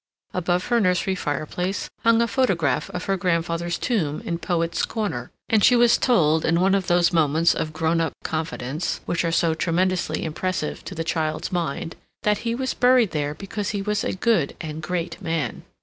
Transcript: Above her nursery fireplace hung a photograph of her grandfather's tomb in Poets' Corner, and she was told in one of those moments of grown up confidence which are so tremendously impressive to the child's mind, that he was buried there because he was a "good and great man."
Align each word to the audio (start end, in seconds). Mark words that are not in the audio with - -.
Above 0.33 0.65
her 0.65 0.79
nursery 0.81 1.13
fireplace 1.13 1.87
hung 1.99 2.23
a 2.23 2.27
photograph 2.27 2.89
of 2.89 3.05
her 3.05 3.15
grandfather's 3.17 3.77
tomb 3.77 4.19
in 4.21 4.39
Poets' 4.39 4.83
Corner, 4.83 5.29
and 5.47 5.63
she 5.63 5.75
was 5.75 5.95
told 5.99 6.43
in 6.43 6.59
one 6.59 6.73
of 6.73 6.87
those 6.87 7.13
moments 7.13 7.53
of 7.53 7.71
grown 7.71 8.01
up 8.01 8.13
confidence 8.23 9.01
which 9.05 9.23
are 9.23 9.31
so 9.31 9.53
tremendously 9.53 10.23
impressive 10.25 10.83
to 10.85 10.95
the 10.95 11.03
child's 11.03 11.51
mind, 11.51 11.95
that 12.23 12.39
he 12.39 12.55
was 12.55 12.73
buried 12.73 13.11
there 13.11 13.35
because 13.35 13.69
he 13.69 13.81
was 13.83 14.03
a 14.03 14.13
"good 14.13 14.55
and 14.59 14.81
great 14.81 15.21
man." 15.21 15.61